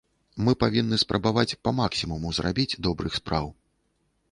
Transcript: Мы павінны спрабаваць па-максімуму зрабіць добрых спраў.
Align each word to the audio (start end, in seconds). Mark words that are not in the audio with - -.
Мы 0.45 0.53
павінны 0.63 0.97
спрабаваць 1.03 1.57
па-максімуму 1.67 2.33
зрабіць 2.39 2.77
добрых 2.89 3.13
спраў. 3.21 3.45